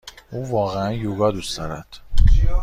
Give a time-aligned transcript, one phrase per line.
[0.31, 1.87] او واقعا یوگا دوست دارد.